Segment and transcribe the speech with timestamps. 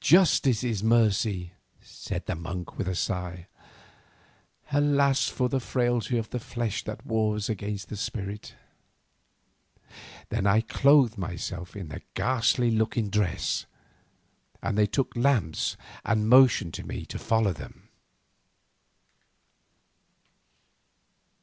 [0.00, 3.46] Justice is mercy," said the monk with a sigh.
[4.72, 8.54] "Alas for the frailty of the flesh that wars against the spirit!"
[10.30, 13.66] Then I clothed myself in the ghastly looking dress,
[14.62, 17.90] and they took lamps and motioned to me to follow them.